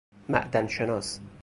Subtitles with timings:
[0.29, 1.19] معدن شناس